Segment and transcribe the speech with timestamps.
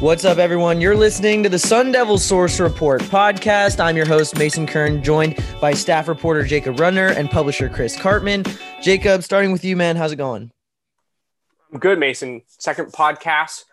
[0.00, 0.80] What's up, everyone?
[0.80, 3.80] You're listening to the Sun Devil Source Report podcast.
[3.80, 8.46] I'm your host, Mason Kern, joined by staff reporter Jacob Rudner and publisher Chris Karpman.
[8.80, 10.52] Jacob, starting with you, man, how's it going?
[11.72, 12.42] I'm good, Mason.
[12.46, 13.64] Second podcast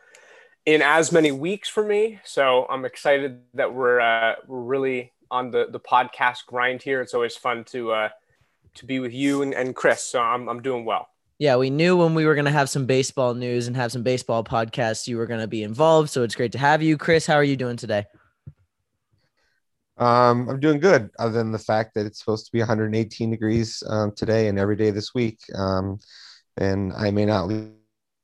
[0.65, 5.51] in as many weeks for me, so I'm excited that we're uh, we're really on
[5.51, 7.01] the the podcast grind here.
[7.01, 8.09] It's always fun to uh,
[8.73, 11.07] to be with you and, and Chris, so I'm I'm doing well.
[11.37, 14.03] Yeah, we knew when we were going to have some baseball news and have some
[14.03, 16.09] baseball podcasts, you were going to be involved.
[16.09, 16.97] So it's great to have you.
[16.97, 18.05] Chris, how are you doing today?
[19.97, 23.83] Um, I'm doing good, other than the fact that it's supposed to be 118 degrees
[23.87, 25.39] um, today and every day this week.
[25.53, 25.99] Um,
[26.57, 27.71] and I may not leave,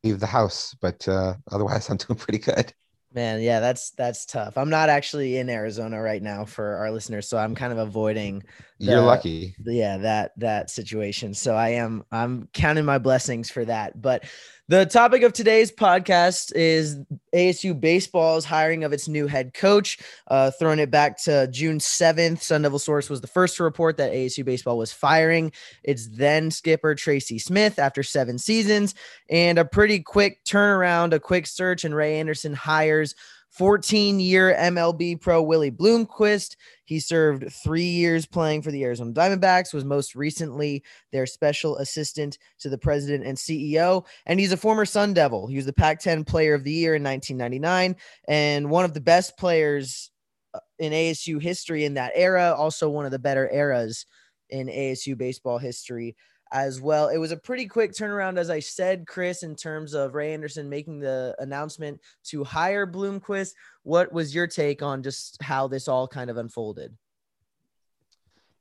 [0.03, 2.73] the house, but uh, otherwise, I'm doing pretty good.
[3.13, 4.57] Man, yeah, that's that's tough.
[4.57, 8.43] I'm not actually in Arizona right now for our listeners, so I'm kind of avoiding.
[8.79, 9.53] The, You're lucky.
[9.65, 11.33] Yeah, that that situation.
[11.33, 14.01] So I am I'm counting my blessings for that.
[14.01, 14.23] But
[14.71, 16.95] the topic of today's podcast is
[17.35, 19.99] ASU baseball's hiring of its new head coach.
[20.29, 23.97] Uh, throwing it back to June 7th, Sun Devil Source was the first to report
[23.97, 25.51] that ASU baseball was firing
[25.83, 28.95] its then skipper Tracy Smith after seven seasons,
[29.29, 33.13] and a pretty quick turnaround, a quick search, and Ray Anderson hires
[33.51, 36.55] 14 year MLB pro Willie Bloomquist.
[36.85, 42.37] He served three years playing for the Arizona Diamondbacks, was most recently their special assistant
[42.59, 44.05] to the president and CEO.
[44.25, 45.47] And he's a former Sun Devil.
[45.47, 47.95] He was the Pac 10 player of the year in 1999
[48.27, 50.11] and one of the best players
[50.53, 54.05] uh, in ASU history in that era, also one of the better eras
[54.49, 56.15] in ASU baseball history
[56.51, 57.07] as well.
[57.07, 60.69] It was a pretty quick turnaround, as I said, Chris, in terms of Ray Anderson
[60.69, 63.53] making the announcement to hire Bloomquist.
[63.83, 66.95] What was your take on just how this all kind of unfolded?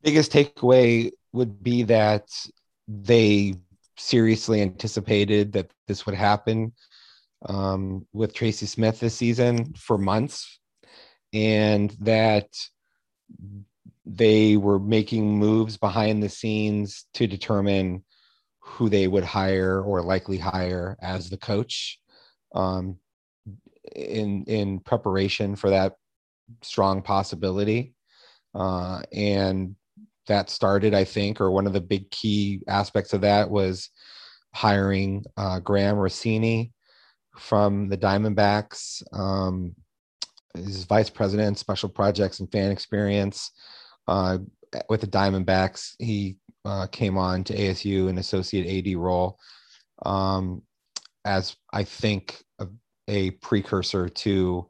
[0.02, 2.28] Biggest takeaway would be that
[2.88, 3.55] they
[3.97, 6.72] seriously anticipated that this would happen
[7.47, 10.58] um, with Tracy Smith this season for months,
[11.32, 12.48] and that
[14.12, 18.03] they were making moves behind the scenes to determine
[18.59, 21.98] who they would hire or likely hire as the coach
[22.54, 22.97] um,
[23.94, 25.94] in in preparation for that
[26.62, 27.94] strong possibility.
[28.54, 29.76] Uh, and
[30.31, 33.91] that started i think or one of the big key aspects of that was
[34.54, 36.72] hiring uh, graham rossini
[37.37, 39.75] from the diamondbacks um,
[40.56, 43.50] vice president special projects and fan experience
[44.09, 44.38] uh,
[44.88, 45.94] with the Diamondbacks.
[45.99, 49.38] He uh, came on to ASU an associate AD role
[50.05, 50.62] um,
[51.25, 52.66] as I think a,
[53.09, 54.66] a, precursor to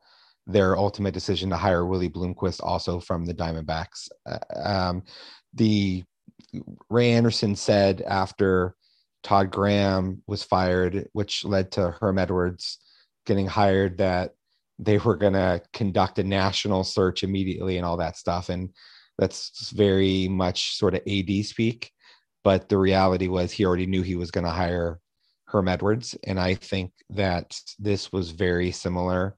[0.46, 4.08] their ultimate decision to hire Willie Bloomquist, also from the Diamondbacks.
[4.26, 5.02] Uh, um,
[5.54, 6.04] the
[6.88, 8.74] Ray Anderson said after
[9.22, 12.78] Todd Graham was fired, which led to Herm Edwards
[13.26, 14.32] getting hired, that
[14.78, 18.48] they were going to conduct a national search immediately and all that stuff.
[18.48, 18.70] And
[19.20, 21.92] that's very much sort of AD speak.
[22.42, 24.98] But the reality was he already knew he was going to hire
[25.44, 26.16] Herm Edwards.
[26.24, 29.36] And I think that this was very similar.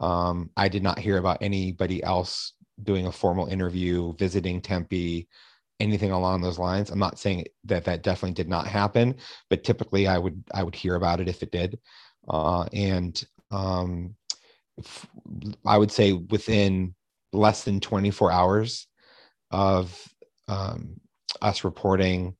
[0.00, 5.28] Um, I did not hear about anybody else doing a formal interview, visiting Tempe,
[5.80, 6.90] anything along those lines.
[6.90, 9.14] I'm not saying that that definitely did not happen,
[9.48, 11.78] but typically I would I would hear about it if it did.
[12.28, 14.14] Uh, and um,
[15.64, 16.94] I would say within
[17.32, 18.88] less than 24 hours,
[19.52, 19.96] of
[20.48, 21.00] um,
[21.40, 22.36] us reporting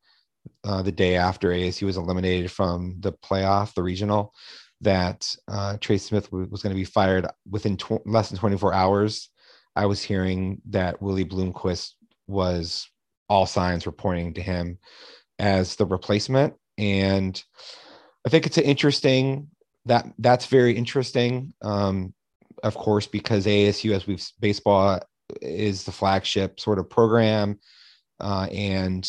[0.64, 4.32] uh, the day after ASU was eliminated from the playoff, the regional,
[4.80, 8.74] that uh, Trace Smith w- was going to be fired within tw- less than 24
[8.74, 9.28] hours.
[9.76, 11.92] I was hearing that Willie Bloomquist
[12.26, 12.88] was
[13.28, 14.78] all signs were pointing to him
[15.38, 17.42] as the replacement, and
[18.26, 19.48] I think it's an interesting
[19.86, 21.54] that that's very interesting.
[21.62, 22.14] Um,
[22.62, 25.00] of course, because ASU, as we've baseball
[25.40, 27.58] is the flagship sort of program,
[28.20, 29.08] uh, and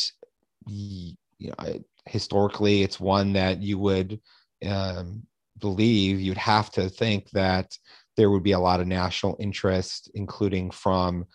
[0.65, 4.19] you know, historically, it's one that you would
[4.65, 5.23] um,
[5.59, 7.77] believe you'd have to think that
[8.15, 11.25] there would be a lot of national interest, including from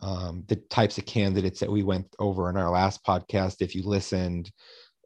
[0.00, 3.56] um, the types of candidates that we went over in our last podcast.
[3.60, 4.50] If you listened,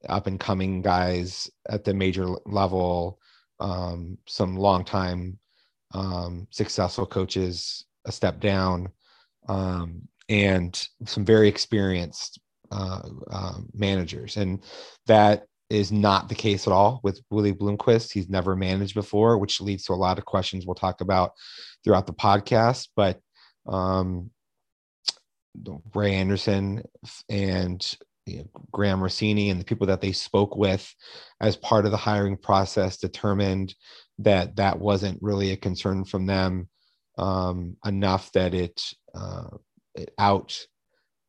[0.09, 3.19] up and coming guys at the major level,
[3.61, 5.39] um, some longtime
[5.93, 8.89] um, successful coaches a step down,
[9.51, 14.37] um, and some very experienced uh, uh, managers.
[14.37, 14.63] And
[15.07, 18.13] that is not the case at all with Willie Bloomquist.
[18.13, 21.33] He's never managed before, which leads to a lot of questions we'll talk about
[21.83, 22.89] throughout the podcast.
[22.95, 23.21] But
[23.67, 24.31] um,
[25.95, 26.85] Ray Anderson
[27.29, 30.95] and you know, Graham Rossini and the people that they spoke with
[31.41, 33.75] as part of the hiring process determined
[34.19, 36.69] that that wasn't really a concern from them
[37.21, 38.83] um, enough that it,
[39.15, 39.49] uh,
[39.95, 40.59] it out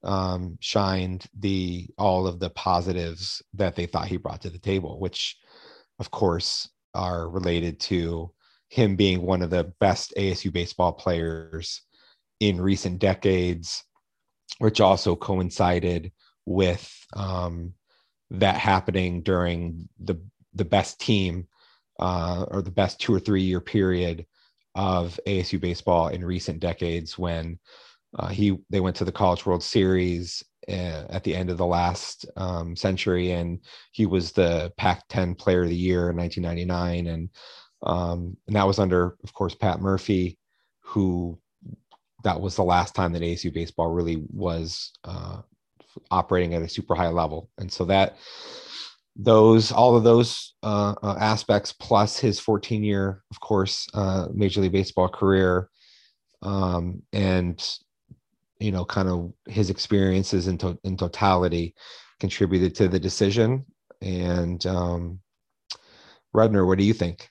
[0.03, 4.99] um, shined the all of the positives that they thought he brought to the table,
[4.99, 5.37] which
[5.99, 8.31] of course are related to
[8.69, 11.81] him being one of the best ASU baseball players
[12.39, 13.83] in recent decades,
[14.59, 16.11] which also coincided
[16.45, 17.73] with um,
[18.31, 20.19] that happening during the
[20.53, 21.47] the best team
[21.99, 24.25] uh, or the best two or three year period
[24.75, 27.59] of ASU baseball in recent decades when
[28.17, 31.65] uh, he they went to the College World Series uh, at the end of the
[31.65, 33.59] last um, century, and
[33.91, 37.29] he was the Pac-10 Player of the Year in 1999, and
[37.83, 40.37] um, and that was under, of course, Pat Murphy,
[40.81, 41.39] who
[42.23, 45.41] that was the last time that ASU baseball really was uh,
[46.11, 48.17] operating at a super high level, and so that
[49.15, 54.61] those all of those uh, uh, aspects plus his 14 year of course uh, major
[54.61, 55.69] league baseball career
[56.41, 57.77] um, and
[58.59, 61.75] you know kind of his experiences in, to- in totality
[62.19, 63.65] contributed to the decision.
[64.01, 65.19] And um,
[66.35, 67.29] Rudner, what do you think?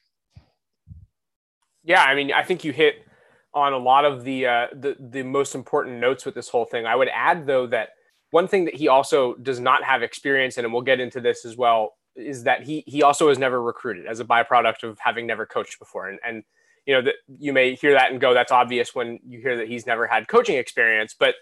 [1.83, 3.07] Yeah i mean i think you hit
[3.55, 6.87] on a lot of the uh, the, the most important notes with this whole thing.
[6.87, 7.91] I would add though that
[8.31, 11.45] one thing that he also does not have experience in, and we'll get into this
[11.45, 15.27] as well, is that he he also has never recruited as a byproduct of having
[15.27, 16.09] never coached before.
[16.09, 16.45] And and
[16.87, 19.69] you know that you may hear that and go, that's obvious when you hear that
[19.69, 21.15] he's never had coaching experience.
[21.19, 21.35] But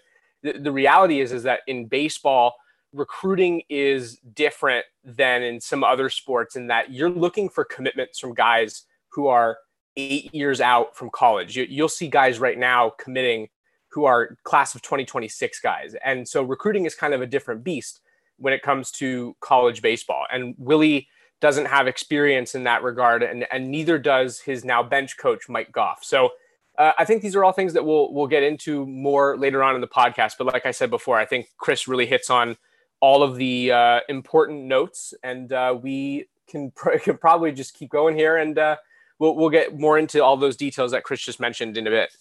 [0.43, 2.55] the, the reality is is that in baseball,
[2.93, 8.33] recruiting is different than in some other sports in that you're looking for commitments from
[8.33, 9.57] guys who are
[9.97, 11.55] eight years out from college.
[11.55, 13.49] You, you'll see guys right now committing
[13.89, 15.95] who are class of 2026 guys.
[16.03, 18.01] And so recruiting is kind of a different beast
[18.37, 20.25] when it comes to college baseball.
[20.31, 21.07] And Willie
[21.41, 25.71] doesn't have experience in that regard, and, and neither does his now bench coach, Mike
[25.71, 26.03] Goff.
[26.03, 26.31] So
[26.77, 29.75] uh, I think these are all things that we'll, we'll get into more later on
[29.75, 30.33] in the podcast.
[30.37, 32.57] But like I said before, I think Chris really hits on
[33.01, 37.89] all of the uh, important notes, and uh, we can, pr- can probably just keep
[37.89, 38.75] going here, and uh,
[39.17, 42.13] we'll, we'll get more into all those details that Chris just mentioned in a bit.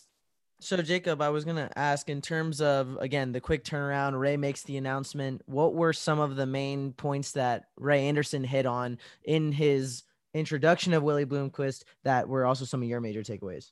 [0.60, 4.18] So Jacob, I was gonna ask in terms of again the quick turnaround.
[4.18, 5.42] Ray makes the announcement.
[5.46, 10.02] What were some of the main points that Ray Anderson hit on in his
[10.34, 13.70] introduction of Willie Bloomquist that were also some of your major takeaways?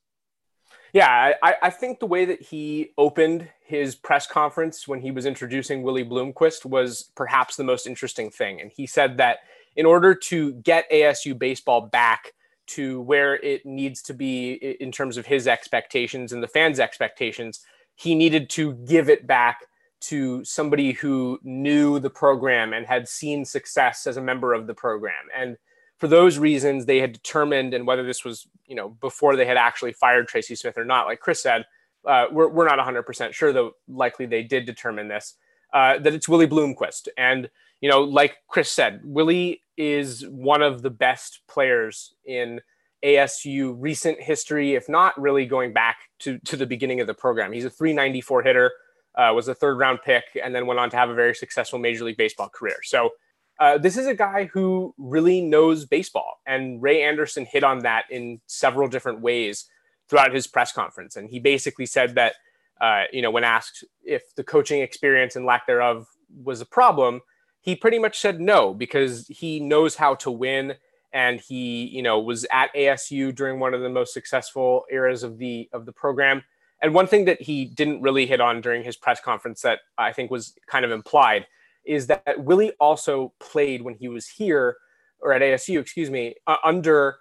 [0.92, 5.26] Yeah, I, I think the way that he opened his press conference when he was
[5.26, 8.60] introducing Willie Bloomquist was perhaps the most interesting thing.
[8.60, 9.38] And he said that
[9.74, 12.32] in order to get ASU baseball back
[12.68, 17.60] to where it needs to be in terms of his expectations and the fans' expectations,
[17.94, 19.60] he needed to give it back
[19.98, 24.74] to somebody who knew the program and had seen success as a member of the
[24.74, 25.24] program.
[25.36, 25.56] And
[25.98, 29.56] for those reasons, they had determined, and whether this was, you know, before they had
[29.56, 31.64] actually fired Tracy Smith or not, like Chris said,
[32.06, 35.34] uh, we're, we're not 100% sure, though likely they did determine this,
[35.72, 37.08] uh, that it's Willie Bloomquist.
[37.16, 37.48] And
[37.80, 42.60] you know, like Chris said, Willie is one of the best players in
[43.04, 47.52] ASU recent history, if not really going back to, to the beginning of the program.
[47.52, 48.72] He's a 394 hitter,
[49.14, 51.78] uh, was a third round pick, and then went on to have a very successful
[51.78, 52.76] Major League Baseball career.
[52.82, 53.10] So
[53.58, 56.40] uh, this is a guy who really knows baseball.
[56.46, 59.66] And Ray Anderson hit on that in several different ways
[60.08, 61.16] throughout his press conference.
[61.16, 62.34] And he basically said that,
[62.80, 66.06] uh, you know, when asked if the coaching experience and lack thereof
[66.42, 67.20] was a problem,
[67.66, 70.74] he pretty much said no because he knows how to win.
[71.12, 75.38] And he you know was at ASU during one of the most successful eras of
[75.38, 76.42] the of the program.
[76.82, 80.12] And one thing that he didn't really hit on during his press conference that I
[80.12, 81.46] think was kind of implied
[81.84, 84.76] is that Willie also played when he was here
[85.20, 87.16] or at ASU excuse me uh, under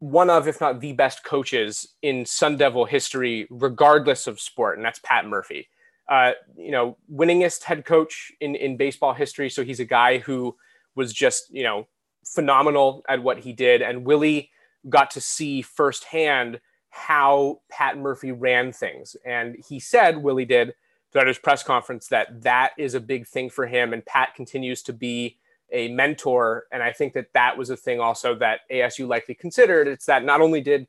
[0.00, 4.76] one of if not the best coaches in Sun Devil history regardless of sport.
[4.76, 5.68] And that's Pat Murphy
[6.08, 9.50] uh, you know, winningest head coach in, in baseball history.
[9.50, 10.56] So he's a guy who
[10.94, 11.86] was just, you know,
[12.24, 13.82] phenomenal at what he did.
[13.82, 14.50] And Willie
[14.88, 16.60] got to see firsthand
[16.90, 19.16] how Pat Murphy ran things.
[19.24, 20.74] And he said, Willie did
[21.12, 23.92] throughout his press conference, that that is a big thing for him.
[23.92, 25.38] And Pat continues to be
[25.70, 26.64] a mentor.
[26.72, 29.88] And I think that that was a thing also that ASU likely considered.
[29.88, 30.86] It's that not only did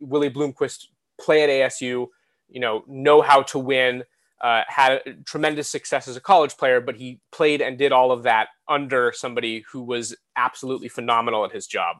[0.00, 0.86] Willie Bloomquist
[1.18, 2.08] play at ASU,
[2.48, 4.04] you know, know how to win,
[4.40, 8.24] uh, had tremendous success as a college player, but he played and did all of
[8.24, 11.96] that under somebody who was absolutely phenomenal at his job.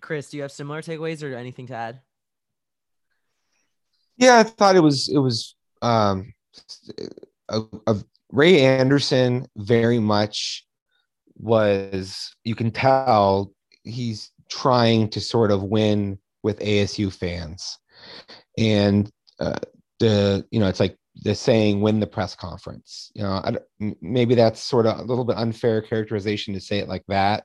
[0.00, 2.00] Chris, do you have similar takeaways or anything to add?
[4.16, 6.32] Yeah, I thought it was it was um,
[7.48, 7.96] a, a
[8.30, 10.66] Ray Anderson very much
[11.36, 17.78] was you can tell he's trying to sort of win with ASU fans.
[18.58, 19.58] And uh,
[20.00, 23.12] the you know it's like the saying win the press conference.
[23.14, 23.42] You know
[24.00, 27.44] maybe that's sort of a little bit unfair characterization to say it like that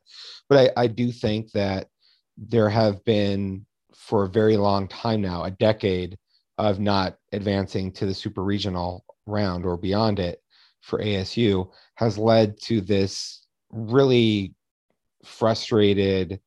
[0.50, 1.88] but I, I do think that
[2.38, 6.18] there have been for a very long time now a decade
[6.58, 10.42] of not advancing to the super regional round or beyond it
[10.82, 14.54] for asu has led to this really
[15.24, 16.40] frustrated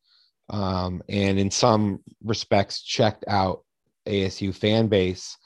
[0.50, 3.64] um, and in some respects checked out
[4.06, 5.36] asu fan base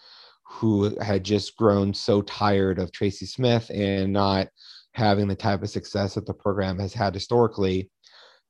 [0.53, 4.49] who had just grown so tired of Tracy Smith and not
[4.95, 7.91] having the type of success that the program has had historically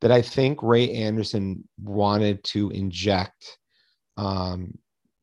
[0.01, 3.57] that I think Ray Anderson wanted to inject
[4.17, 4.77] um,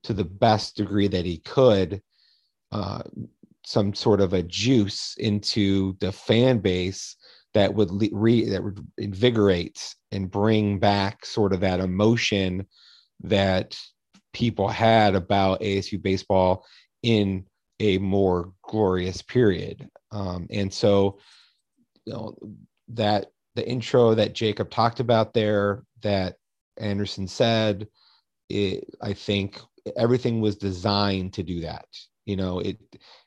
[0.04, 2.02] to the best degree that he could
[2.72, 3.04] uh,
[3.66, 7.18] some sort of a juice into the fan base
[7.54, 12.66] that would re, that would invigorate and bring back sort of that emotion
[13.22, 13.78] that
[14.34, 16.66] people had about ASU baseball
[17.04, 17.46] in
[17.80, 19.90] a more glorious period.
[20.12, 21.20] Um, and so,
[22.06, 22.38] you know,
[22.90, 26.36] that the intro that Jacob talked about there, that
[26.78, 27.88] Anderson said,
[28.50, 29.62] it, I think
[29.96, 31.86] everything was designed to do that.
[32.26, 32.78] You know, it,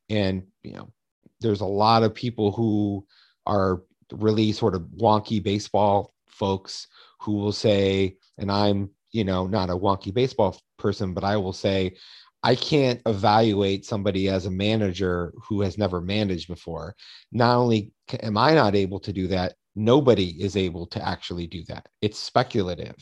[0.09, 0.93] and, you know,
[1.41, 3.07] there's a lot of people who
[3.47, 3.83] are
[4.13, 6.87] really sort of wonky baseball folks
[7.21, 11.53] who will say, and I'm, you know, not a wonky baseball person, but I will
[11.53, 11.97] say,
[12.43, 16.97] I can't evaluate somebody as a manager who has never managed before.
[17.31, 21.63] Not only am I not able to do that, nobody is able to actually do
[21.69, 21.89] that.
[22.01, 22.97] It's speculative.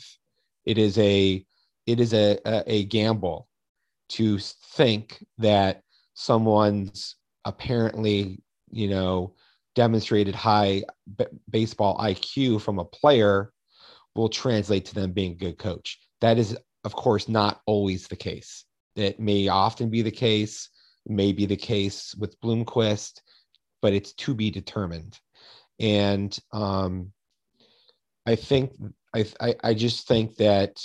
[0.65, 1.43] It is a
[1.87, 3.47] it is a, a, a gamble
[4.09, 5.81] to think that
[6.13, 7.15] someone's
[7.45, 9.33] apparently, you know,
[9.73, 10.83] demonstrated high
[11.17, 13.51] b- baseball IQ from a player
[14.15, 15.99] will translate to them being a good coach.
[16.21, 18.65] That is, of course, not always the case.
[18.95, 20.69] That may often be the case,
[21.05, 23.21] may be the case with Bloomquist,
[23.81, 25.19] but it's to be determined.
[25.79, 27.11] And um,
[28.25, 28.73] I think
[29.15, 30.79] I, I, I just think that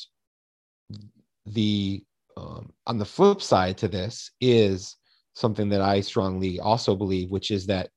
[1.44, 2.02] the
[2.36, 4.96] um, on the flip side to this is
[5.34, 7.90] something that I strongly also believe, which is that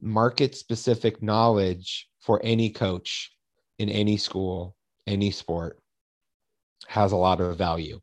[0.00, 3.33] market specific knowledge for any coach
[3.78, 4.76] in any school,
[5.06, 5.80] any sport
[6.86, 8.00] has a lot of value,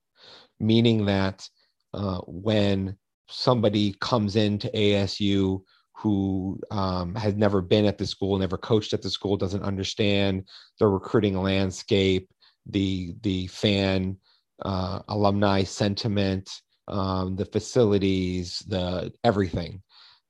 [0.59, 1.47] meaning that
[1.93, 2.97] uh, when
[3.29, 5.61] somebody comes into ASU
[5.95, 10.47] who um, has never been at the school, never coached at the school, doesn't understand
[10.79, 12.27] the recruiting landscape,
[12.65, 14.17] the the fan
[14.63, 16.49] uh, alumni sentiment,
[16.87, 19.81] um, the facilities, the everything.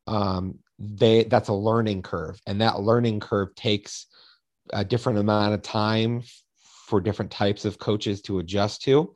[0.07, 4.07] Um, they that's a learning curve, and that learning curve takes
[4.73, 6.23] a different amount of time
[6.87, 9.13] for different types of coaches to adjust to,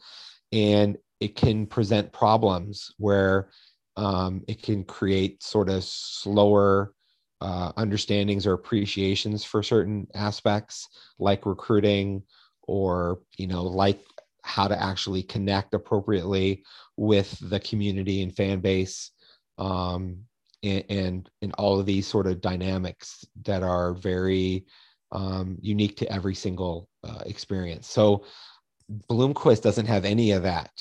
[0.52, 3.50] and it can present problems where
[3.98, 6.94] um, it can create sort of slower
[7.42, 10.88] uh, understandings or appreciations for certain aspects
[11.20, 12.24] like recruiting
[12.64, 14.00] or you know like
[14.42, 16.64] how to actually connect appropriately
[16.98, 19.12] with the community and fan base
[19.58, 20.18] um,
[20.64, 24.66] and, and, and all of these sort of dynamics that are very
[25.16, 28.24] um, unique to every single uh, experience so
[29.10, 30.72] bloomquist doesn't have any of that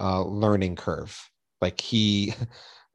[0.00, 1.18] uh, learning curve.
[1.60, 2.34] Like he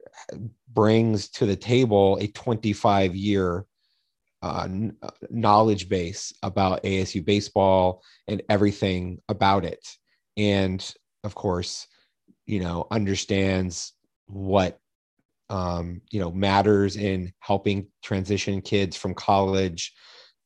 [0.68, 3.66] brings to the table a 25 year
[4.42, 4.68] uh,
[5.02, 9.86] uh, knowledge base about ASU baseball and everything about it.
[10.36, 11.86] And of course,
[12.46, 13.92] you know, understands
[14.26, 14.78] what
[15.50, 19.92] um, you know matters in helping transition kids from college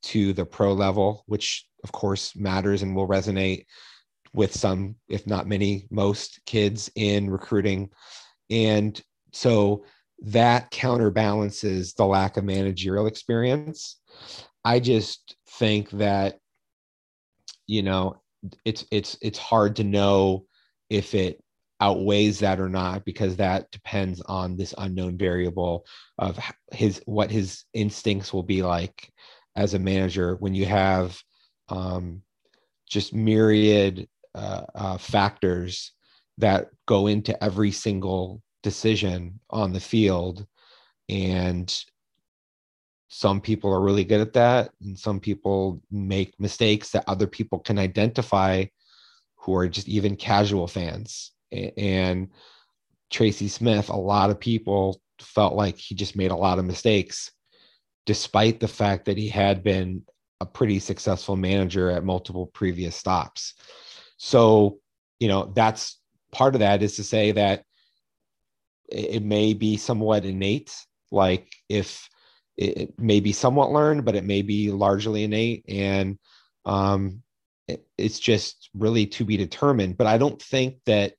[0.02, 3.64] to the pro level, which of course matters and will resonate
[4.32, 7.90] with some, if not many, most kids in recruiting.
[8.50, 9.00] And
[9.32, 9.84] so
[10.20, 14.00] that counterbalances the lack of managerial experience.
[14.64, 16.38] I just think that,
[17.66, 18.20] you know,
[18.64, 20.44] it's it's it's hard to know
[20.90, 21.42] if it
[21.80, 25.84] outweighs that or not because that depends on this unknown variable
[26.18, 26.38] of
[26.72, 29.12] his what his instincts will be like
[29.56, 31.20] as a manager when you have
[31.68, 32.22] um,
[32.88, 35.92] just myriad uh, uh, factors
[36.38, 40.46] that go into every single decision on the field
[41.08, 41.84] and
[43.08, 47.58] some people are really good at that and some people make mistakes that other people
[47.58, 48.64] can identify
[49.36, 51.32] who are just even casual fans.
[51.50, 52.28] And
[53.10, 57.32] tracy smith a lot of people felt like he just made a lot of mistakes,
[58.08, 60.02] despite the fact that he had been
[60.40, 63.52] a pretty successful manager at multiple previous stops.
[64.16, 64.78] So,
[65.20, 66.00] you know, that's
[66.32, 67.64] part of that is to say that
[68.88, 70.74] it may be somewhat innate.
[71.10, 72.08] Like if
[72.56, 75.66] it may be somewhat learned, but it may be largely innate.
[75.68, 76.18] And
[76.64, 77.22] um,
[77.66, 79.98] it, it's just really to be determined.
[79.98, 81.12] But I don't think that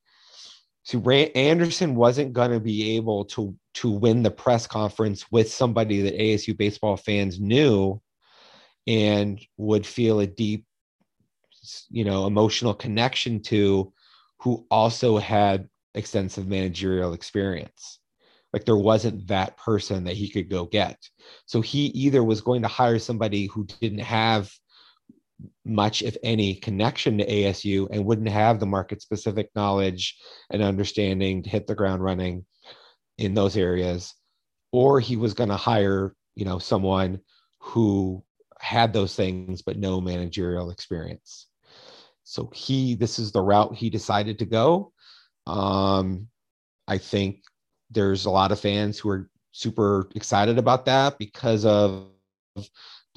[0.89, 5.53] so Ray Anderson wasn't going to be able to to win the press conference with
[5.53, 8.01] somebody that ASU baseball fans knew
[8.87, 10.65] and would feel a deep
[11.91, 13.93] you know emotional connection to
[14.39, 17.99] who also had extensive managerial experience.
[18.51, 20.97] Like there wasn't that person that he could go get.
[21.45, 24.51] So he either was going to hire somebody who didn't have
[25.69, 30.17] much, if any, connection to ASU and wouldn't have the market specific knowledge
[30.49, 32.45] and understanding to hit the ground running
[33.17, 34.13] in those areas,
[34.71, 37.19] or he was going to hire, you know, someone
[37.59, 38.23] who
[38.59, 41.47] had those things but no managerial experience.
[42.23, 44.93] So he, this is the route he decided to go.
[45.47, 46.27] Um,
[46.87, 47.41] I think
[47.89, 52.07] there's a lot of fans who are super excited about that because of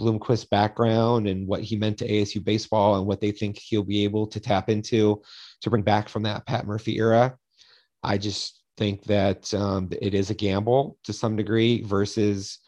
[0.03, 4.05] Bloomquist's background and what he meant to ASU baseball and what they think he'll be
[4.05, 5.23] able to tap into
[5.61, 7.37] to bring back from that Pat Murphy era.
[8.03, 12.59] I just think that um, it is a gamble to some degree versus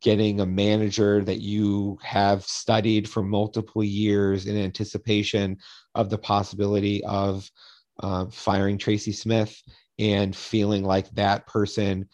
[0.00, 5.56] getting a manager that you have studied for multiple years in anticipation
[5.94, 7.50] of the possibility of
[8.00, 9.60] uh, firing Tracy Smith
[9.98, 12.08] and feeling like that person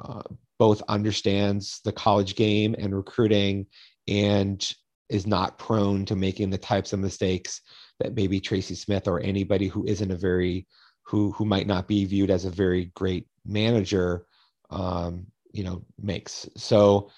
[0.00, 0.22] uh,
[0.62, 3.66] both understands the college game and recruiting
[4.06, 4.70] and
[5.08, 7.62] is not prone to making the types of mistakes
[7.98, 10.68] that maybe Tracy Smith or anybody who isn't a very
[11.02, 14.24] who who might not be viewed as a very great manager
[14.70, 16.48] um, you know makes.
[16.56, 17.10] So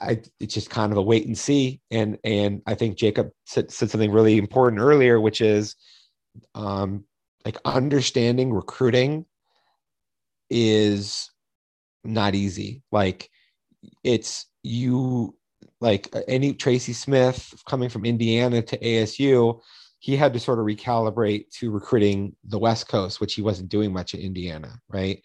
[0.00, 1.80] I it's just kind of a wait and see.
[1.92, 5.76] And and I think Jacob said, said something really important earlier which is
[6.56, 7.04] um
[7.44, 9.24] like understanding recruiting
[10.50, 11.30] is
[12.04, 12.82] not easy.
[12.90, 13.30] Like
[14.04, 15.36] it's you
[15.80, 19.60] like any Tracy Smith coming from Indiana to ASU,
[19.98, 23.92] he had to sort of recalibrate to recruiting the West Coast, which he wasn't doing
[23.92, 25.22] much in Indiana, right?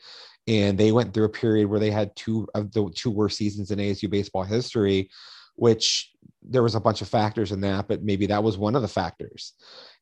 [0.47, 3.71] And they went through a period where they had two of the two worst seasons
[3.71, 5.09] in ASU baseball history,
[5.55, 6.11] which
[6.41, 8.87] there was a bunch of factors in that, but maybe that was one of the
[8.87, 9.53] factors.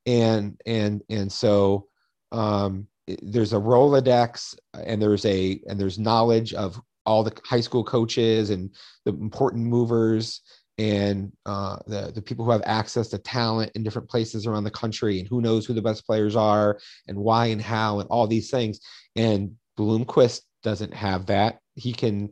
[0.05, 1.87] And and and so
[2.31, 7.83] um there's a Rolodex and there's a and there's knowledge of all the high school
[7.83, 8.69] coaches and
[9.05, 10.41] the important movers
[10.77, 14.71] and uh, the the people who have access to talent in different places around the
[14.71, 18.25] country and who knows who the best players are and why and how and all
[18.25, 18.79] these things.
[19.15, 21.59] And Bloomquist doesn't have that.
[21.75, 22.31] He can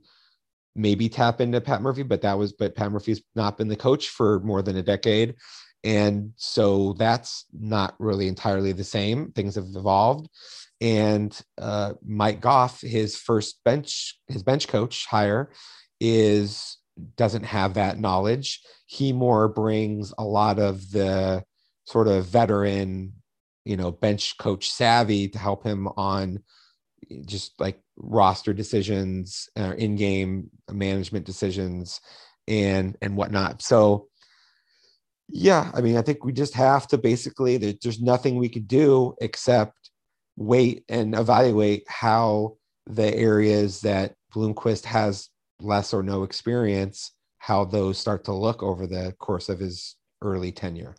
[0.75, 4.09] maybe tap into Pat Murphy, but that was but Pat Murphy's not been the coach
[4.09, 5.35] for more than a decade.
[5.83, 9.31] And so that's not really entirely the same.
[9.31, 10.29] Things have evolved
[10.81, 15.51] and uh, Mike Goff, his first bench, his bench coach hire,
[15.99, 16.77] is
[17.15, 18.61] doesn't have that knowledge.
[18.87, 21.43] He more brings a lot of the
[21.85, 23.13] sort of veteran,
[23.63, 26.43] you know, bench coach savvy to help him on
[27.25, 32.01] just like roster decisions, uh, in-game management decisions,
[32.47, 33.61] and and whatnot.
[33.61, 34.07] So
[35.31, 39.15] yeah, I mean, I think we just have to basically there's nothing we could do
[39.21, 39.89] except
[40.35, 47.97] wait and evaluate how the areas that Bloomquist has less or no experience, how those
[47.97, 50.95] start to look over the course of his early tenure.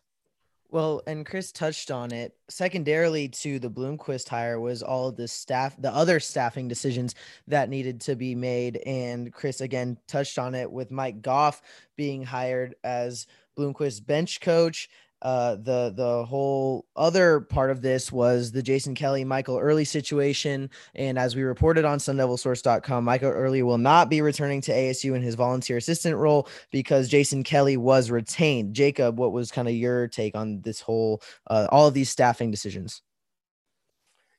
[0.71, 2.35] Well, and Chris touched on it.
[2.49, 7.15] Secondarily to the Bloomquist hire was all of the staff, the other staffing decisions
[7.47, 8.79] that needed to be made.
[8.87, 11.61] And Chris again touched on it with Mike Goff
[11.95, 14.89] being hired as Bloomquist bench coach
[15.23, 20.69] uh, the the whole other part of this was the Jason Kelly Michael Earley situation,
[20.97, 25.23] and as we reported on SunDevilSource.com, Michael Earley will not be returning to ASU in
[25.23, 28.75] his volunteer assistant role because Jason Kelly was retained.
[28.75, 32.51] Jacob, what was kind of your take on this whole uh, all of these staffing
[32.51, 33.01] decisions?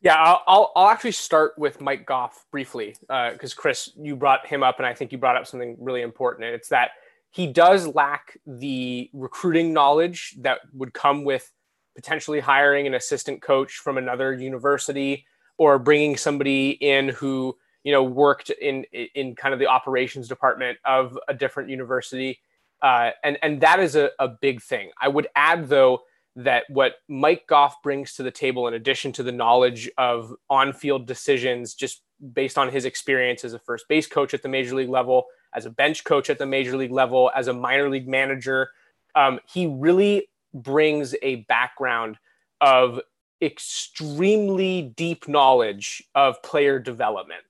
[0.02, 4.62] Yeah, I'll, I'll, actually start with Mike Goff briefly because uh, Chris, you brought him
[4.62, 6.92] up, and I think you brought up something really important, and it's that
[7.34, 11.52] he does lack the recruiting knowledge that would come with
[11.96, 15.26] potentially hiring an assistant coach from another university
[15.58, 18.84] or bringing somebody in who you know worked in
[19.16, 22.40] in kind of the operations department of a different university.
[22.84, 24.92] Uh, and and that is a, a big thing.
[25.02, 26.04] I would add though
[26.36, 31.06] that what mike goff brings to the table in addition to the knowledge of on-field
[31.06, 32.02] decisions just
[32.34, 35.66] based on his experience as a first base coach at the major league level, as
[35.66, 38.70] a bench coach at the major league level, as a minor league manager.
[39.16, 42.18] Um, he really brings a background
[42.62, 43.00] of
[43.42, 47.42] extremely deep knowledge of player development.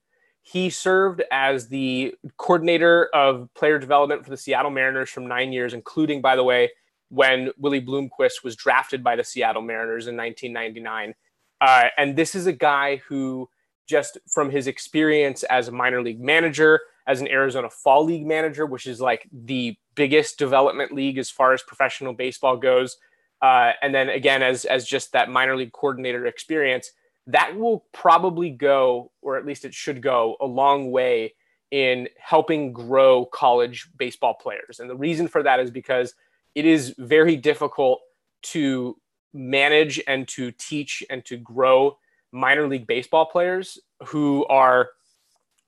[0.42, 5.74] He served as the coordinator of player development for the Seattle Mariners from nine years,
[5.74, 6.72] including, by the way,
[7.10, 11.13] when Willie Bloomquist was drafted by the Seattle Mariners in 1999.
[11.62, 13.48] Uh, and this is a guy who,
[13.88, 18.66] just from his experience as a minor league manager, as an Arizona Fall League manager,
[18.66, 22.98] which is like the biggest development league as far as professional baseball goes,
[23.42, 26.92] uh, and then again as as just that minor league coordinator experience,
[27.28, 31.34] that will probably go, or at least it should go, a long way
[31.72, 34.80] in helping grow college baseball players.
[34.80, 36.13] And the reason for that is because
[36.54, 38.02] it is very difficult
[38.44, 38.96] to
[39.34, 41.98] manage and to teach and to grow
[42.32, 44.89] minor league baseball players who are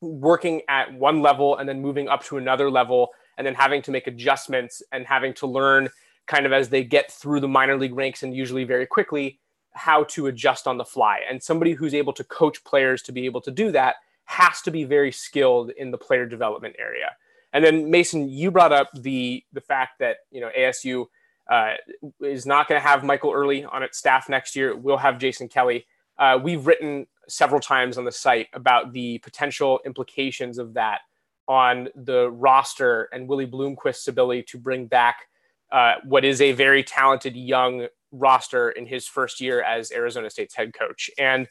[0.05, 3.91] working at one level and then moving up to another level and then having to
[3.91, 5.89] make adjustments and having to learn
[6.27, 9.39] kind of as they get through the minor league ranks and usually very quickly
[9.73, 11.19] how to adjust on the fly.
[11.29, 14.71] And somebody who's able to coach players to be able to do that has to
[14.71, 17.11] be very skilled in the player development area.
[17.53, 21.05] And then Mason, you brought up the the fact that you know ASU
[21.49, 21.73] uh,
[22.21, 24.75] is not going to have Michael Earley on its staff next year.
[24.75, 25.85] We'll have Jason Kelly.
[26.17, 30.99] Uh, we've written several times on the site about the potential implications of that
[31.47, 35.27] on the roster and Willie Bloomquist's ability to bring back
[35.71, 40.55] uh, what is a very talented young roster in his first year as Arizona State's
[40.55, 41.09] head coach.
[41.17, 41.47] And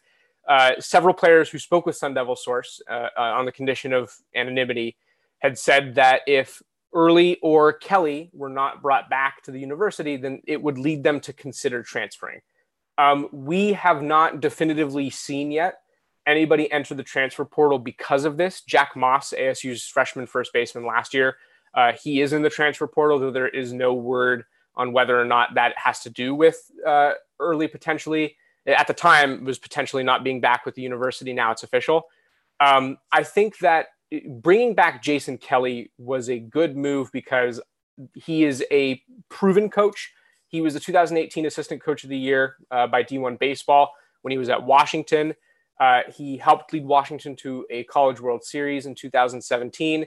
[0.49, 4.13] uh, several players who spoke with Sun Devil Source uh, uh, on the condition of
[4.35, 4.97] anonymity
[5.39, 6.63] had said that if
[6.95, 11.21] Earley or Kelly were not brought back to the university, then it would lead them
[11.21, 12.41] to consider transferring.
[12.97, 15.81] Um, we have not definitively seen yet
[16.27, 18.63] anybody enter the transfer portal because of this.
[18.63, 21.37] Jack Moss, ASU's freshman first baseman last year,
[21.75, 24.45] uh, he is in the transfer portal, though there is no word
[24.77, 28.37] on whether or not that has to do with uh, early potentially.
[28.67, 31.35] At the time, was potentially not being back with the university.
[31.35, 32.05] Now it's official.
[32.61, 33.89] Um, I think that
[34.27, 37.61] bringing back Jason Kelly was a good move because
[38.15, 40.13] he is a proven coach.
[40.55, 43.91] He was the 2018 Assistant Coach of the Year uh, by D1 Baseball
[44.23, 45.35] when he was at Washington.
[45.81, 50.07] Uh, he helped lead Washington to a College World Series in 2017.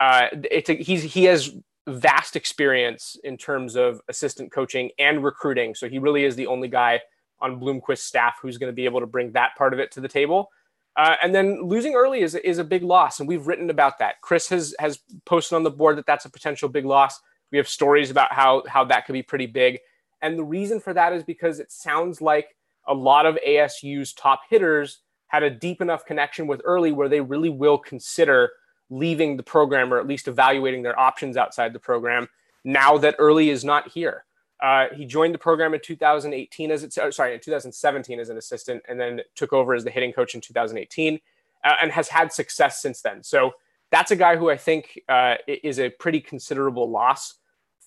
[0.00, 1.54] Uh, it's a, he has
[1.86, 5.76] vast experience in terms of assistant coaching and recruiting.
[5.76, 7.00] So he really is the only guy
[7.38, 10.00] on Bloomquist's staff who's going to be able to bring that part of it to
[10.00, 10.50] the table.
[10.96, 14.20] Uh, and then losing early is, is a big loss, and we've written about that.
[14.22, 17.20] Chris has has posted on the board that that's a potential big loss.
[17.54, 19.78] We have stories about how how that could be pretty big,
[20.22, 22.56] and the reason for that is because it sounds like
[22.88, 27.20] a lot of ASU's top hitters had a deep enough connection with early where they
[27.20, 28.50] really will consider
[28.90, 32.28] leaving the program or at least evaluating their options outside the program
[32.64, 34.24] now that early is not here.
[34.60, 38.82] Uh, he joined the program in 2018 as it's sorry in 2017 as an assistant,
[38.88, 41.20] and then took over as the hitting coach in 2018,
[41.62, 43.22] uh, and has had success since then.
[43.22, 43.52] So
[43.92, 47.34] that's a guy who I think uh, is a pretty considerable loss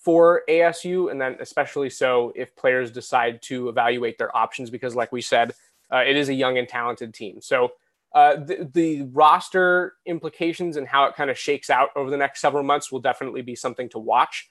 [0.08, 5.12] for ASU, and then especially so if players decide to evaluate their options, because like
[5.12, 5.52] we said,
[5.92, 7.42] uh, it is a young and talented team.
[7.42, 7.72] So
[8.14, 12.40] uh, the, the, roster implications and how it kind of shakes out over the next
[12.40, 14.48] several months will definitely be something to watch.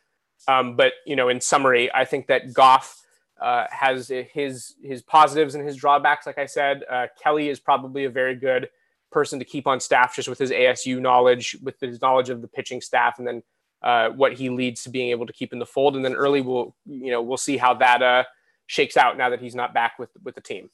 [0.47, 3.01] Um, but you know, in summary, I think that Goff
[3.41, 6.27] uh, has his his positives and his drawbacks.
[6.27, 8.69] Like I said, uh, Kelly is probably a very good
[9.11, 12.47] person to keep on staff, just with his ASU knowledge, with his knowledge of the
[12.47, 13.41] pitching staff, and then
[13.83, 15.95] uh, what he leads to being able to keep in the fold.
[15.95, 18.23] And then early, we'll you know we'll see how that uh,
[18.65, 20.69] shakes out now that he's not back with with the team.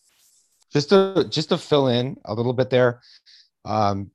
[0.72, 3.02] Just to just to fill in a little bit there,
[3.66, 4.12] um,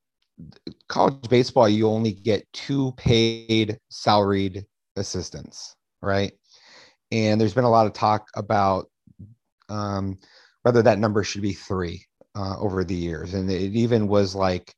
[0.88, 6.32] college baseball you only get two paid salaried assistants, right?
[7.10, 8.90] And there's been a lot of talk about
[9.68, 10.18] um,
[10.62, 14.74] whether that number should be three uh, over the years, and it even was like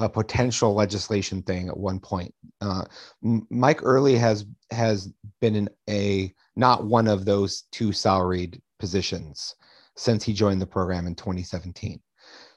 [0.00, 2.34] a potential legislation thing at one point.
[2.60, 2.84] Uh,
[3.22, 9.54] Mike Earley has has been in a not one of those two salaried positions
[9.96, 12.00] since he joined the program in 2017.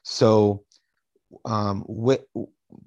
[0.04, 0.63] So,
[1.45, 2.26] um, what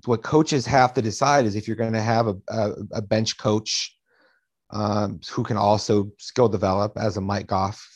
[0.04, 3.38] what coaches have to decide is if you're going to have a, a, a bench
[3.38, 3.96] coach
[4.70, 7.86] um, who can also skill develop as a Mike Goff,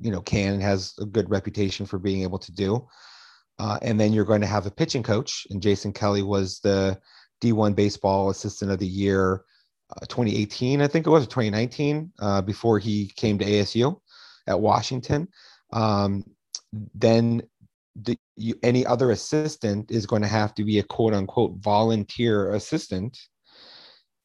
[0.00, 2.86] you know, can has a good reputation for being able to do.
[3.62, 6.98] Uh, and then you're going to have a pitching coach, and Jason Kelly was the
[7.40, 9.44] D1 Baseball Assistant of the Year,
[9.90, 13.96] uh, 2018, I think it was 2019, uh, before he came to ASU
[14.48, 15.28] at Washington.
[15.72, 16.24] Um,
[16.92, 17.40] then
[17.94, 22.54] the, you, any other assistant is going to have to be a quote unquote volunteer
[22.54, 23.16] assistant,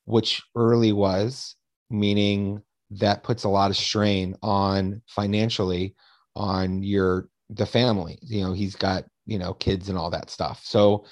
[0.06, 1.58] which Earley was,
[1.92, 5.94] meaning that puts a lot of strain on financially
[6.36, 8.18] on your the family.
[8.24, 10.62] You know, he's got you know kids and all that stuff.
[10.64, 11.06] So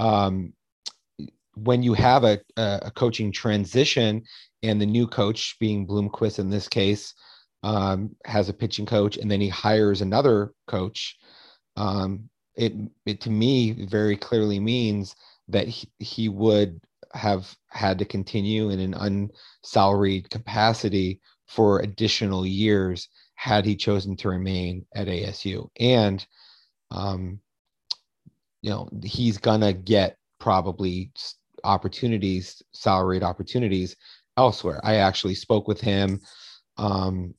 [0.00, 0.52] um,
[1.54, 4.22] when you have a, a coaching transition
[4.62, 7.14] and the new coach being Bloomquist in this case
[7.62, 11.16] um, has a pitching coach and then he hires another coach
[11.76, 12.72] um, it,
[13.06, 15.14] it to me very clearly means
[15.46, 16.80] that he, he would
[17.14, 24.28] have had to continue in an unsalaried capacity for additional years had he chosen to
[24.28, 25.68] remain at ASU.
[25.78, 26.26] And,
[26.90, 27.40] um,
[28.62, 31.10] you know, he's to get probably
[31.64, 33.96] opportunities, salaried opportunities
[34.36, 34.80] elsewhere.
[34.84, 36.20] I actually spoke with him
[36.76, 37.34] um,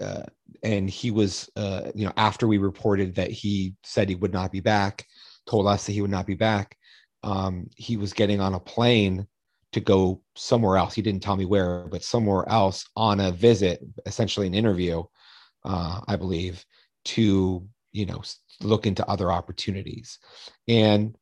[0.00, 0.22] uh,
[0.62, 4.50] and he was uh, you know after we reported that he said he would not
[4.50, 5.04] be back
[5.46, 6.76] told us that he would not be back
[7.22, 9.26] um, he was getting on a plane
[9.72, 13.80] to go somewhere else he didn't tell me where but somewhere else on a visit
[14.06, 15.02] essentially an interview
[15.64, 16.64] uh, i believe
[17.04, 18.22] to you know
[18.62, 20.18] look into other opportunities.
[20.66, 21.16] And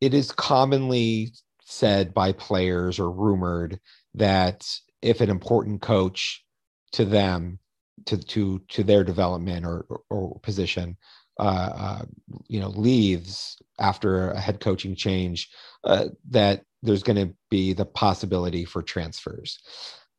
[0.00, 3.78] it is commonly said by players or rumored
[4.14, 4.66] that
[5.02, 6.44] if an important coach
[6.92, 7.58] to them
[8.06, 10.96] to to to their development or or, or position
[11.38, 12.02] uh, uh,
[12.48, 15.48] you know leaves after a head coaching change
[15.84, 19.58] uh, that there's going to be the possibility for transfers.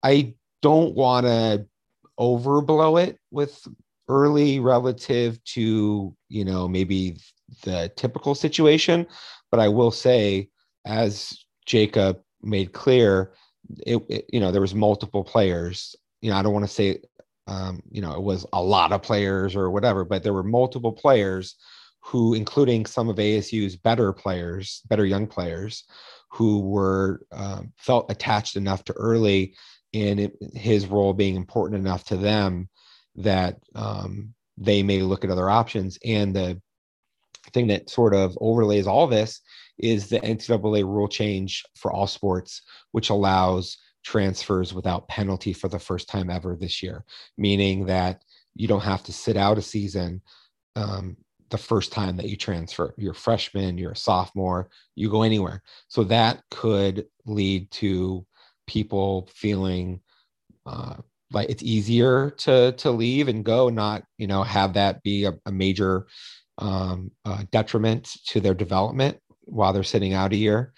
[0.03, 1.65] I don't want to
[2.19, 3.67] overblow it with
[4.07, 7.17] early relative to you know maybe
[7.63, 9.07] the typical situation.
[9.49, 10.49] But i will say
[10.85, 13.33] as jacob made clear
[13.85, 15.95] it, it, you know there was multiple players.
[16.21, 16.99] You know i don't want to say
[17.47, 20.91] um, you know, it was a lot of players or whatever, but there were multiple
[20.91, 21.55] players
[21.99, 25.83] who, including some of ASU's better players, better young players,
[26.29, 29.55] who were um, felt attached enough to early
[29.91, 32.69] in it, his role being important enough to them
[33.15, 35.97] that um, they may look at other options.
[36.05, 36.61] And the
[37.53, 39.41] thing that sort of overlays all this
[39.77, 45.79] is the NCAA rule change for all sports, which allows transfers without penalty for the
[45.79, 47.03] first time ever this year,
[47.37, 48.21] meaning that
[48.55, 50.21] you don't have to sit out a season
[50.75, 51.17] um,
[51.49, 52.93] the first time that you transfer.
[52.97, 55.61] You're a freshman, you're a sophomore, you go anywhere.
[55.87, 58.25] So that could lead to
[58.67, 59.99] people feeling
[60.65, 60.95] uh,
[61.31, 65.33] like it's easier to to leave and go, not you know have that be a,
[65.45, 66.07] a major
[66.57, 70.73] um, uh, detriment to their development while they're sitting out a year.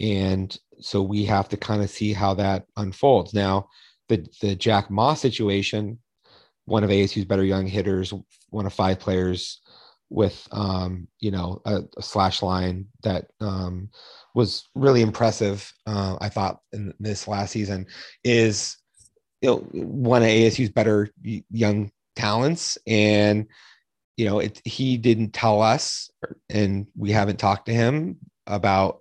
[0.00, 3.34] And so we have to kind of see how that unfolds.
[3.34, 3.68] Now,
[4.08, 5.98] the the Jack Moss situation,
[6.64, 8.12] one of ASU's better young hitters,
[8.50, 9.60] one of five players
[10.08, 13.88] with um, you know a, a, slash line that um,
[14.34, 15.72] was really impressive.
[15.86, 17.86] Uh, I thought in this last season
[18.22, 18.76] is
[19.40, 21.10] you know one of ASU's better
[21.50, 23.46] young talents, and
[24.16, 24.60] you know it.
[24.64, 26.10] He didn't tell us,
[26.48, 29.00] and we haven't talked to him about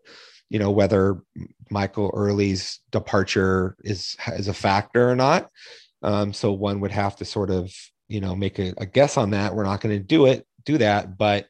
[0.49, 1.21] you know whether
[1.69, 5.49] Michael Earley's departure is is a factor or not.
[6.03, 7.73] Um, so one would have to sort of
[8.07, 9.55] you know make a, a guess on that.
[9.55, 11.47] We're not going to do it, do that, but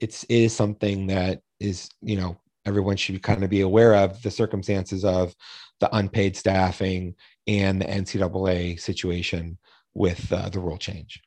[0.00, 4.22] it's it is something that is you know everyone should kind of be aware of
[4.22, 5.34] the circumstances of
[5.80, 7.14] the unpaid staffing
[7.46, 9.58] and the NCAA situation
[9.94, 11.20] with uh, the rule change.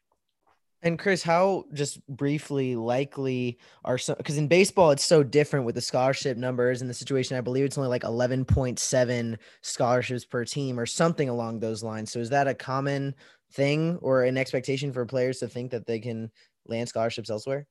[0.84, 5.75] And Chris, how just briefly likely are some because in baseball it's so different with
[5.75, 7.38] the scholarship numbers and the situation.
[7.38, 12.12] I believe it's only like 11.7 scholarships per team or something along those lines.
[12.12, 13.13] So is that a common
[13.54, 16.32] thing or an expectation for players to think that they can
[16.65, 17.67] land scholarships elsewhere?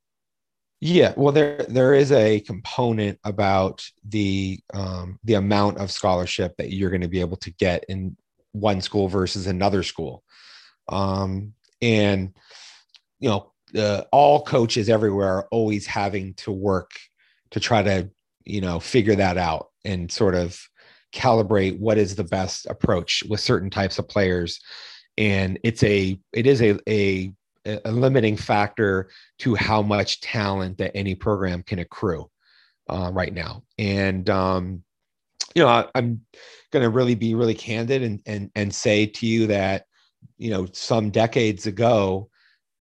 [0.80, 6.72] Yeah, well, there there is a component about the um, the amount of scholarship that
[6.72, 8.16] you're going to be able to get in
[8.52, 10.24] one school versus another school,
[10.88, 12.32] um, and
[13.18, 16.92] you know, uh, all coaches everywhere are always having to work
[17.50, 18.10] to try to,
[18.44, 20.58] you know, figure that out and sort of
[21.12, 24.60] calibrate what is the best approach with certain types of players.
[25.18, 27.32] And it's a, it is a, a,
[27.66, 32.30] a limiting factor to how much talent that any program can accrue
[32.88, 33.62] uh, right now.
[33.78, 34.82] And, um,
[35.54, 36.22] you know, I, I'm
[36.72, 39.84] going to really be really candid and, and, and say to you that,
[40.38, 42.30] you know, some decades ago,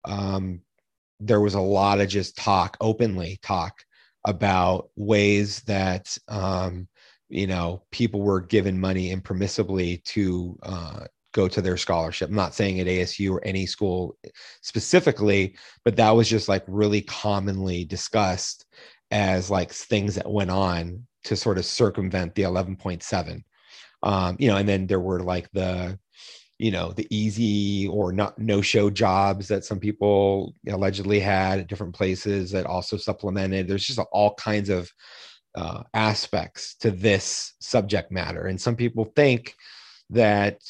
[0.04, 0.60] um,
[1.20, 3.84] there was a lot of just talk, openly talk
[4.24, 6.88] about ways that um,
[7.28, 12.28] you know people were given money impermissibly to uh, go to their scholarship.
[12.28, 14.16] I'm not saying at ASU or any school
[14.60, 18.66] specifically, but that was just like really commonly discussed
[19.10, 23.42] as like things that went on to sort of circumvent the 11.7.
[24.02, 25.98] Um, you know, and then there were like the,
[26.58, 31.68] you know, the easy or not no show jobs that some people allegedly had at
[31.68, 33.68] different places that also supplemented.
[33.68, 34.90] There's just all kinds of
[35.54, 38.46] uh, aspects to this subject matter.
[38.46, 39.54] And some people think
[40.10, 40.60] that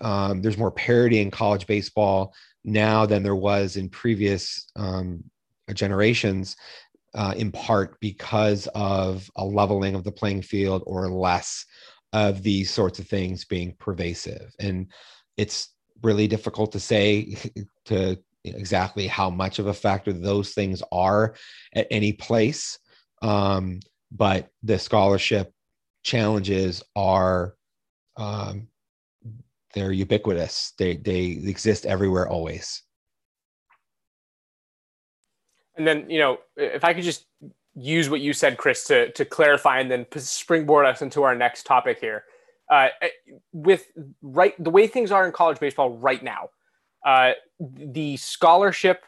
[0.00, 2.34] um, there's more parity in college baseball
[2.64, 5.22] now than there was in previous um,
[5.74, 6.56] generations,
[7.14, 11.64] uh, in part because of a leveling of the playing field or less
[12.12, 14.54] of these sorts of things being pervasive.
[14.58, 14.90] And
[15.36, 15.70] it's
[16.02, 17.36] really difficult to say
[17.86, 21.34] to exactly how much of a factor those things are
[21.74, 22.78] at any place.
[23.20, 23.80] Um,
[24.10, 25.52] but the scholarship
[26.02, 27.54] challenges are
[28.16, 28.68] um,
[29.78, 30.72] they're ubiquitous.
[30.78, 32.82] They they exist everywhere always.
[35.76, 37.26] And then you know, if I could just
[37.74, 41.64] use what you said, Chris, to to clarify and then springboard us into our next
[41.64, 42.24] topic here.
[42.70, 43.08] Uh, eh,
[43.52, 43.86] with
[44.20, 46.50] right the way things are in college baseball right now,
[47.06, 49.04] uh, the scholarship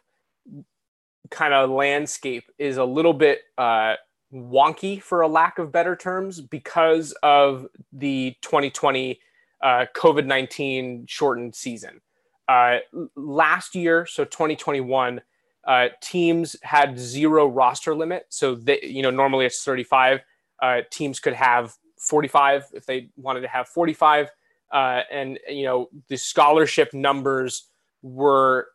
[1.31, 3.95] kind of landscape is a little bit uh,
[4.33, 9.21] wonky, for a lack of better terms, because of the 2020
[9.63, 12.01] uh, COVID 19 shortened season.
[12.49, 12.79] Uh,
[13.15, 15.21] last year, so 2021,
[15.67, 18.27] uh, teams had zero roster limit.
[18.29, 20.21] So, they, you know, normally it's 35.
[20.61, 24.31] Uh, teams could have 45 if they wanted to have 45.
[24.73, 27.69] Uh, and, you know, the scholarship numbers
[28.03, 28.69] were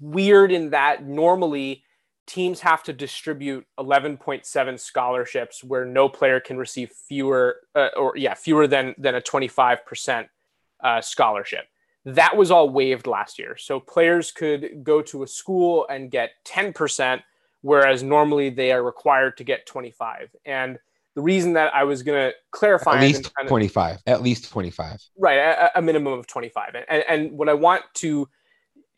[0.00, 1.84] weird in that normally
[2.26, 8.34] teams have to distribute 11.7 scholarships where no player can receive fewer uh, or yeah
[8.34, 10.28] fewer than than a 25%
[10.82, 11.64] uh, scholarship.
[12.04, 13.56] That was all waived last year.
[13.56, 17.22] So players could go to a school and get 10%
[17.62, 20.78] whereas normally they are required to get 25 and
[21.14, 25.38] the reason that I was going to clarify at least 25 at least 25 right
[25.38, 28.28] a, a minimum of 25 and, and what I want to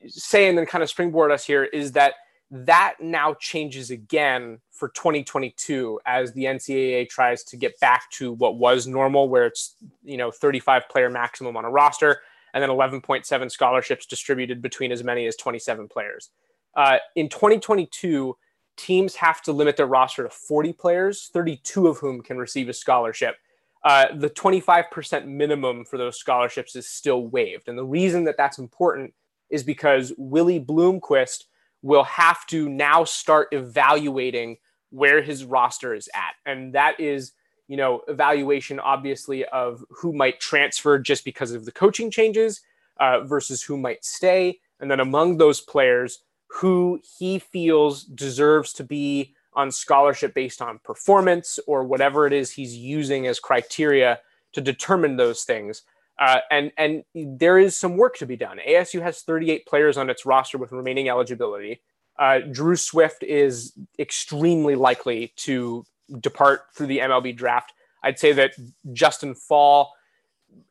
[0.09, 2.15] say and then kind of springboard us here is that
[2.51, 8.59] that now changes again for 2022 as the NCAA tries to get back to what
[8.59, 12.21] was normal, where it's you know 35 player maximum on a roster
[12.55, 16.31] and then 11.7 scholarships distributed between as many as 27 players.
[16.77, 18.37] Uh, in 2022,
[18.77, 22.73] teams have to limit their roster to 40 players, 32 of whom can receive a
[22.73, 23.37] scholarship.
[23.83, 27.69] Uh, the 25% minimum for those scholarships is still waived.
[27.69, 29.13] And the reason that that's important
[29.51, 31.45] is because Willie Bloomquist
[31.85, 34.57] will have to now start evaluating
[34.88, 36.35] where his roster is at.
[36.47, 37.33] And that is,
[37.68, 42.62] you know, evaluation obviously of who might transfer just because of the coaching changes
[42.99, 44.61] uh, versus who might stay.
[44.81, 50.81] And then among those players, who he feels deserves to be on scholarship based on
[50.85, 54.20] performance or whatever it is he's using as criteria
[54.55, 55.83] to determine those things.
[56.18, 58.59] Uh, and and there is some work to be done.
[58.66, 61.83] ASU has 38 players on its roster with remaining eligibility.
[62.18, 65.85] Uh, Drew Swift is extremely likely to
[66.20, 67.72] depart through the MLB draft.
[68.03, 68.53] I'd say that
[68.92, 69.92] Justin Fall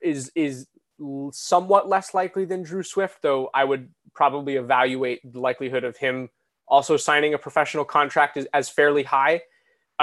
[0.01, 0.67] is is
[1.31, 6.29] somewhat less likely than Drew Swift, though I would probably evaluate the likelihood of him
[6.67, 9.41] also signing a professional contract as, as fairly high.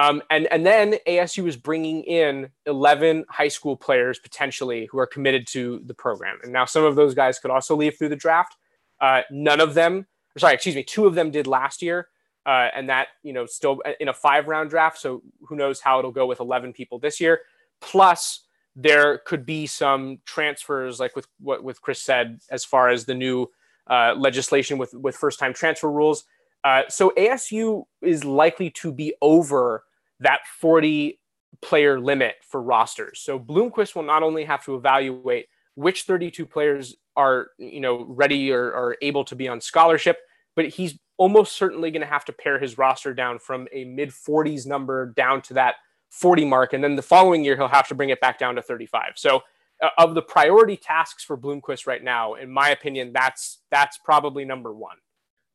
[0.01, 5.07] Um, and, and then ASU is bringing in 11 high school players potentially who are
[5.07, 6.39] committed to the program.
[6.43, 8.57] And now some of those guys could also leave through the draft.
[8.99, 10.07] Uh, none of them,
[10.39, 12.09] sorry, excuse me, two of them did last year.
[12.47, 14.99] Uh, and that, you know, still in a five round draft.
[14.99, 17.41] So who knows how it'll go with 11 people this year.
[17.81, 23.05] Plus, there could be some transfers, like with what with Chris said, as far as
[23.05, 23.51] the new
[23.89, 26.25] uh, legislation with with first time transfer rules.
[26.65, 29.85] Uh, so ASU is likely to be over
[30.21, 31.21] that 40
[31.63, 33.21] player limit for rosters.
[33.21, 38.53] So Bloomquist will not only have to evaluate which 32 players are, you know, ready
[38.53, 40.19] or, or able to be on scholarship,
[40.57, 44.11] but he's almost certainly going to have to pare his roster down from a mid
[44.11, 45.77] 40s number down to that
[46.11, 46.73] 40 mark.
[46.73, 49.13] And then the following year, he'll have to bring it back down to 35.
[49.17, 49.43] So
[49.83, 54.45] uh, of the priority tasks for Bloomquist right now, in my opinion, that's that's probably
[54.45, 54.97] number one.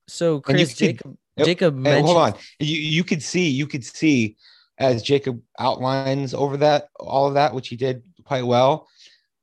[0.08, 2.34] So Chris, Jacob, could, Jacob mentioned- hold on.
[2.60, 4.38] You you could see you could see
[4.78, 8.88] as Jacob outlines over that all of that, which he did quite well,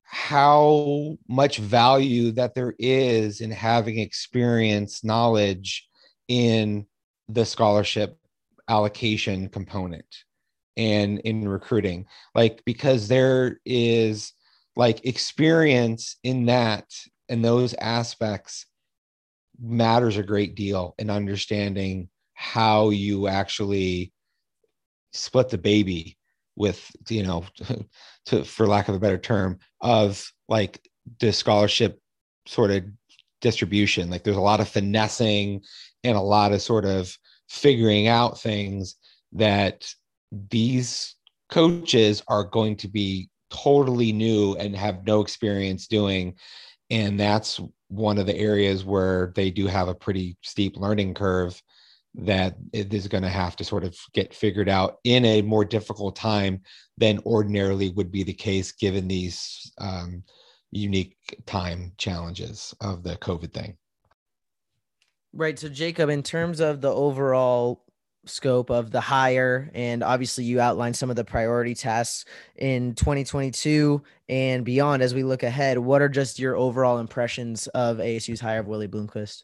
[0.03, 5.87] how much value that there is in having experience, knowledge
[6.27, 6.85] in
[7.29, 8.17] the scholarship
[8.69, 10.05] allocation component
[10.77, 12.05] and in recruiting.
[12.35, 14.33] Like because there is
[14.75, 16.85] like experience in that
[17.27, 18.65] and those aspects
[19.59, 24.12] matters a great deal in understanding how you actually
[25.13, 26.17] split the baby
[26.55, 27.45] with you know
[28.25, 30.87] to for lack of a better term of like
[31.19, 31.99] the scholarship
[32.45, 32.83] sort of
[33.41, 34.09] distribution.
[34.09, 35.61] Like there's a lot of finessing
[36.03, 37.15] and a lot of sort of
[37.49, 38.95] figuring out things
[39.33, 39.85] that
[40.49, 41.15] these
[41.49, 46.35] coaches are going to be totally new and have no experience doing.
[46.89, 47.59] And that's
[47.89, 51.61] one of the areas where they do have a pretty steep learning curve
[52.15, 55.65] that it is going to have to sort of get figured out in a more
[55.65, 56.61] difficult time
[56.97, 60.23] than ordinarily would be the case given these um,
[60.71, 63.77] unique time challenges of the COVID thing.
[65.33, 65.57] Right.
[65.57, 67.83] So, Jacob, in terms of the overall
[68.25, 74.01] scope of the hire, and obviously you outlined some of the priority tasks in 2022
[74.29, 78.59] and beyond as we look ahead, what are just your overall impressions of ASU's hire
[78.59, 79.43] of Willie Bloomquist?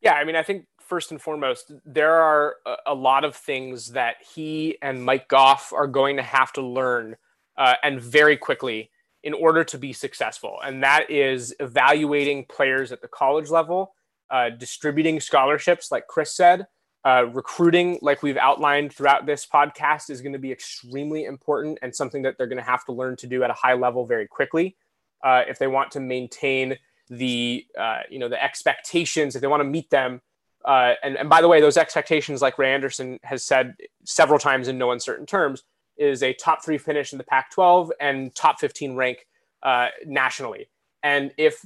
[0.00, 4.16] Yeah, I mean, I think first and foremost, there are a, lot of things that
[4.34, 7.16] he and Mike Goff are going to have to learn
[7.56, 8.90] uh, and very quickly
[9.22, 10.58] in order to be successful.
[10.64, 13.94] And that is evaluating players at the college level,
[14.30, 16.66] uh, distributing scholarships, like Chris said.
[17.04, 21.94] Uh, recruiting, like we've outlined throughout this podcast, is going to be extremely important and
[21.94, 24.26] something that they're going to have to learn to do at a high level very
[24.26, 24.76] quickly
[25.24, 26.76] uh, if they want to maintain
[27.10, 30.20] the uh, you know the expectations if they want to meet them
[30.68, 34.68] uh, and, and by the way, those expectations, like Ray Anderson has said several times
[34.68, 35.64] in no uncertain terms,
[35.96, 39.26] is a top three finish in the Pac 12 and top 15 rank
[39.62, 40.68] uh, nationally.
[41.02, 41.64] And if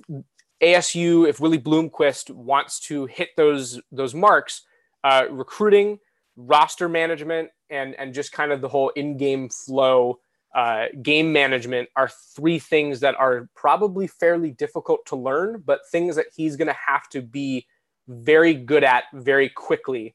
[0.62, 4.62] ASU, if Willie Bloomquist wants to hit those, those marks,
[5.02, 5.98] uh, recruiting,
[6.36, 10.20] roster management, and, and just kind of the whole in game flow,
[10.54, 16.14] uh, game management are three things that are probably fairly difficult to learn, but things
[16.14, 17.66] that he's going to have to be
[18.08, 20.14] very good at very quickly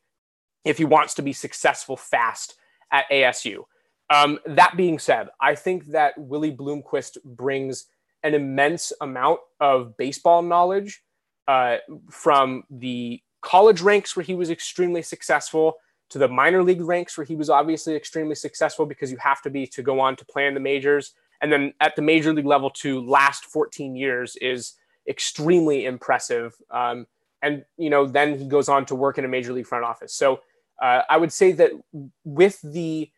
[0.65, 2.55] if he wants to be successful fast
[2.91, 3.63] at ASU.
[4.09, 7.85] Um, that being said, I think that Willie Bloomquist brings
[8.23, 11.01] an immense amount of baseball knowledge
[11.47, 11.77] uh,
[12.09, 15.75] from the college ranks where he was extremely successful
[16.09, 19.49] to the minor league ranks where he was obviously extremely successful because you have to
[19.49, 21.13] be to go on to play in the majors.
[21.41, 24.73] And then at the major league level to last 14 years is
[25.07, 26.55] extremely impressive.
[26.71, 27.07] Um,
[27.41, 30.13] and you know then he goes on to work in a major league front office.
[30.13, 30.41] So
[30.81, 31.71] uh, I would say that
[32.23, 33.09] with the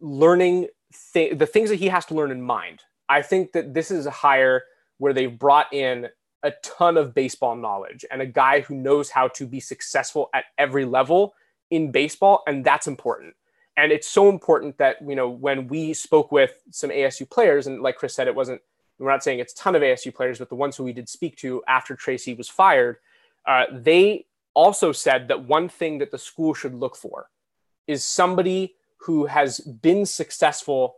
[0.00, 0.68] learning
[1.12, 4.06] th- the things that he has to learn in mind, I think that this is
[4.06, 4.64] a hire
[4.98, 6.08] where they've brought in
[6.42, 10.44] a ton of baseball knowledge and a guy who knows how to be successful at
[10.58, 11.34] every level
[11.70, 13.34] in baseball, and that's important.
[13.76, 17.82] And it's so important that you know when we spoke with some ASU players, and
[17.82, 18.60] like Chris said, it wasn't.
[18.98, 21.06] We're not saying it's a ton of ASU players, but the ones who we did
[21.06, 22.96] speak to after Tracy was fired,
[23.46, 27.28] uh, they also said that one thing that the school should look for
[27.86, 30.96] is somebody who has been successful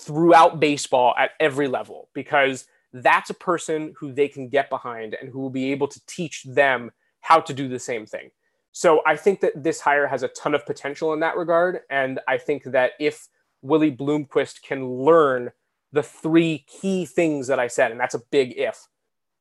[0.00, 5.30] throughout baseball at every level because that's a person who they can get behind and
[5.30, 6.90] who will be able to teach them
[7.20, 8.30] how to do the same thing.
[8.72, 11.80] So I think that this hire has a ton of potential in that regard.
[11.90, 13.28] And I think that if
[13.62, 15.50] Willie Bloomquist can learn
[15.92, 18.86] the three key things that I said, and that's a big if,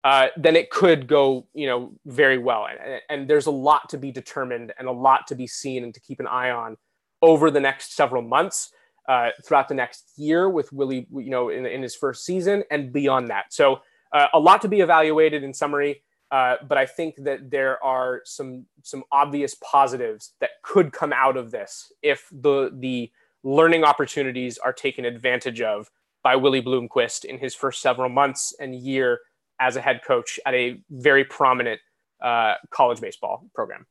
[0.03, 2.67] uh, then it could go, you know, very well.
[2.67, 5.93] And, and, there's a lot to be determined and a lot to be seen and
[5.93, 6.77] to keep an eye on
[7.21, 8.71] over the next several months,
[9.09, 12.93] uh, throughout the next year with Willie, you know, in, in his first season and
[12.93, 13.51] beyond that.
[13.51, 13.81] So
[14.13, 16.03] uh, a lot to be evaluated in summary.
[16.31, 21.37] Uh, but I think that there are some some obvious positives that could come out
[21.37, 23.11] of this if the the
[23.43, 25.89] learning opportunities are taken advantage of
[26.23, 29.21] by Willie Bloomquist in his first several months and year
[29.59, 31.79] as a head coach at a very prominent
[32.21, 33.85] uh, college baseball program.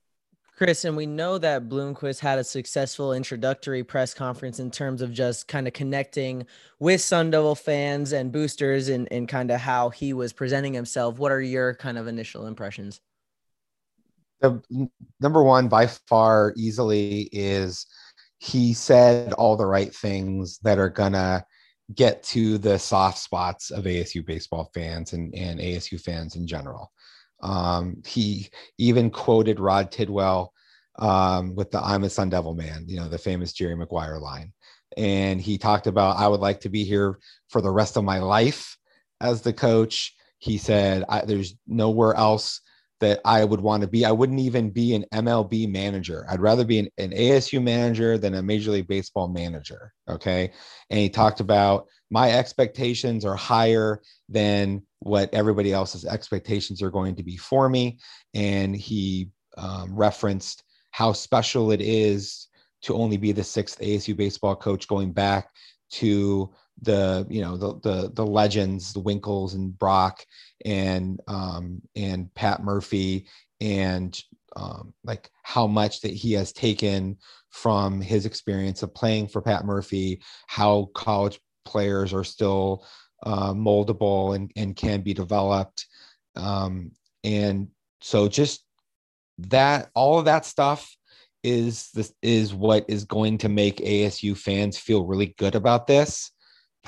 [0.59, 5.13] Chris, and we know that Bloomquist had a successful introductory press conference in terms of
[5.13, 6.47] just kind of connecting
[6.81, 11.21] with Sun Devil fans and boosters and, and kind of how he was presenting himself.
[11.21, 13.01] What are your kind of initial impressions?
[14.41, 14.61] The
[15.21, 17.87] number one by far easily is
[18.39, 21.47] he said all the right things that are gonna
[21.95, 26.93] get to the soft spots of ASU baseball fans and, and ASU fans in general.
[27.43, 30.53] Um, he even quoted Rod Tidwell
[30.99, 34.53] um, with the I'm a Sun Devil man, you know, the famous Jerry Maguire line.
[34.97, 37.19] And he talked about, I would like to be here
[37.49, 38.77] for the rest of my life
[39.21, 40.15] as the coach.
[40.39, 42.61] He said, there's nowhere else
[43.01, 44.05] that I would want to be.
[44.05, 46.27] I wouldn't even be an MLB manager.
[46.29, 49.93] I'd rather be an, an, ASU manager than a Major League Baseball manager.
[50.09, 50.53] Okay.
[50.91, 57.15] And he talked about my expectations are higher than what everybody else's expectations are going
[57.17, 57.99] to be for me.
[58.35, 62.49] And he um, referenced how special it is
[62.83, 65.51] to only be the sixth ASU baseball coach going back
[65.91, 66.51] to
[66.83, 70.25] the you know the the the legends the winkles and brock
[70.65, 73.27] and um and pat murphy
[73.61, 74.23] and
[74.55, 77.17] um like how much that he has taken
[77.51, 82.85] from his experience of playing for pat murphy how college players are still
[83.25, 85.87] uh, moldable and, and can be developed.
[86.35, 86.93] Um
[87.25, 87.69] and
[88.01, 88.65] so just
[89.39, 90.97] that all of that stuff
[91.43, 96.33] is this is what is going to make ASU fans feel really good about this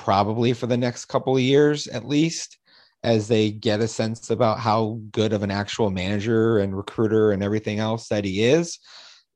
[0.01, 2.57] probably for the next couple of years at least
[3.03, 7.43] as they get a sense about how good of an actual manager and recruiter and
[7.43, 8.79] everything else that he is.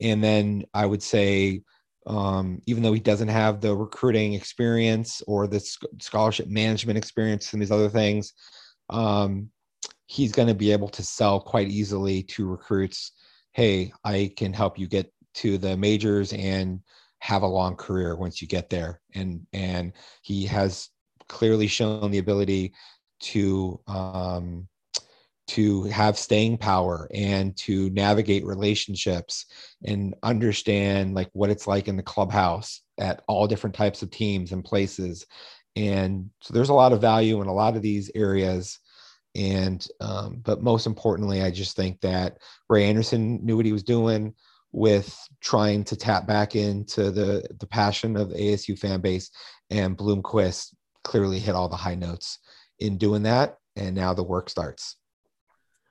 [0.02, 1.62] And then i would say
[2.08, 5.60] um, even though he doesn't have the recruiting experience or the
[6.00, 8.34] scholarship management experience and these other things
[8.90, 9.50] um,
[10.08, 13.12] he's going to be able to sell quite easily to recruits
[13.54, 16.80] hey i can help you get to the majors and
[17.20, 19.02] have a long career once you get there.
[19.14, 20.90] And and he has
[21.28, 22.74] clearly shown the ability
[23.20, 24.68] to um,
[25.48, 29.46] to have staying power and to navigate relationships
[29.86, 34.52] and understand like what it's like in the clubhouse at all different types of teams
[34.52, 35.26] and places.
[35.76, 38.80] And so there's a lot of value in a lot of these areas.
[39.36, 42.38] And um, but most importantly i just think that
[42.70, 44.34] ray anderson knew what he was doing
[44.76, 49.32] with trying to tap back into the the passion of the ASU fan base,
[49.70, 52.40] and Bloomquist clearly hit all the high notes
[52.80, 54.98] in doing that, and now the work starts.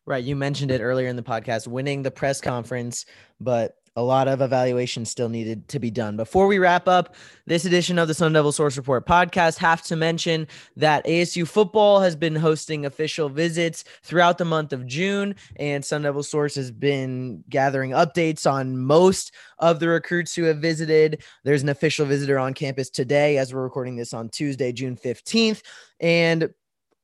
[0.06, 3.06] Right, you mentioned it earlier in the podcast, winning the press conference,
[3.40, 6.16] but a lot of evaluation still needed to be done.
[6.16, 7.14] Before we wrap up
[7.46, 12.00] this edition of the Sun Devil Source Report podcast, have to mention that ASU football
[12.00, 16.72] has been hosting official visits throughout the month of June, and Sun Devil Source has
[16.72, 21.22] been gathering updates on most of the recruits who have visited.
[21.44, 25.62] There's an official visitor on campus today as we're recording this on Tuesday, June 15th.
[26.00, 26.52] And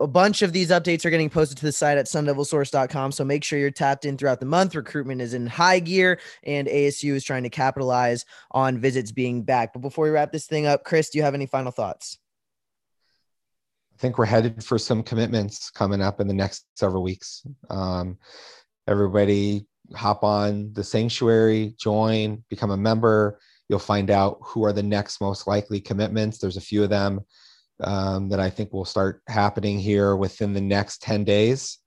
[0.01, 3.13] a bunch of these updates are getting posted to the site at sundevilsource.com.
[3.13, 4.75] So make sure you're tapped in throughout the month.
[4.75, 9.75] Recruitment is in high gear, and ASU is trying to capitalize on visits being back.
[9.75, 12.19] But before we wrap this thing up, Chris, do you have any final thoughts?
[13.95, 17.47] I think we're headed for some commitments coming up in the next several weeks.
[17.69, 18.17] Um,
[18.89, 23.39] everybody hop on the sanctuary, join, become a member.
[23.69, 26.39] You'll find out who are the next most likely commitments.
[26.39, 27.21] There's a few of them
[27.83, 31.79] um, that I think will start happening here within the next 10 days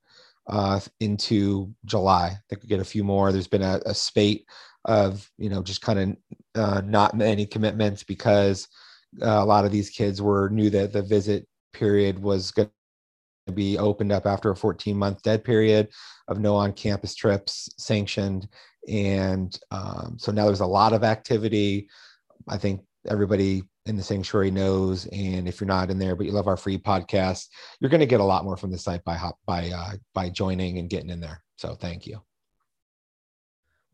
[0.48, 2.28] uh, into July.
[2.28, 3.32] I think we get a few more.
[3.32, 4.46] There's been a, a spate
[4.86, 8.68] of, you know, just kind of uh, not many commitments because
[9.22, 12.70] uh, a lot of these kids were knew that the visit period was going
[13.48, 15.90] to be opened up after a 14 month dead period
[16.28, 18.48] of no on campus trips sanctioned.
[18.88, 21.88] And um, so now there's a lot of activity.
[22.48, 26.32] I think everybody in the sanctuary knows and if you're not in there but you
[26.32, 27.48] love our free podcast
[27.80, 30.30] you're going to get a lot more from the site by hop, by uh, by
[30.30, 32.22] joining and getting in there so thank you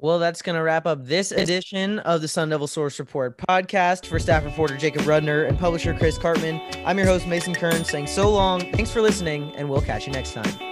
[0.01, 4.05] well, that's going to wrap up this edition of the Sun Devil Source Report podcast.
[4.05, 8.07] For staff reporter Jacob Rudner and publisher Chris Karpman, I'm your host, Mason Kern, saying
[8.07, 8.61] so long.
[8.71, 10.68] Thanks for listening, and we'll catch you next time.